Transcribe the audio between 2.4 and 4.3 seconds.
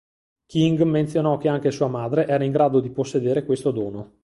in grado di possedere questo dono.